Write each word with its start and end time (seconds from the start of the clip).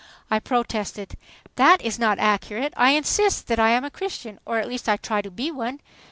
I 0.31 0.39
protested. 0.39 1.15
"That 1.57 1.79
is 1.83 1.99
not 1.99 2.17
accurate. 2.17 2.73
I 2.75 2.93
insist 2.93 3.45
that 3.49 3.59
I 3.59 3.69
am 3.69 3.83
a 3.85 3.91
Christian, 3.91 4.39
or 4.47 4.57
at 4.57 4.67
least 4.67 4.89
I 4.89 4.97
try 4.97 5.21
to 5.21 5.29
be 5.29 5.51
one." 5.51 5.79